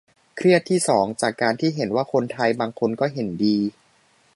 [0.35, 3.57] เครียดที่สองจากการที่เห็นว่าคนไทยบางคนก็เห็นดี